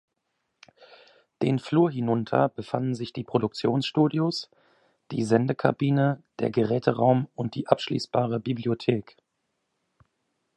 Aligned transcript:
Den 1.43 1.59
Flur 1.59 1.91
hinunter 1.91 2.49
befanden 2.49 2.95
sich 2.95 3.13
die 3.13 3.23
Produktionsstudios, 3.23 4.49
die 5.11 5.21
Sendekabine, 5.23 6.23
der 6.39 6.49
Geräteraum 6.49 7.27
und 7.35 7.53
die 7.53 7.67
abschließbare 7.67 8.39
Bibliothek. 8.39 9.17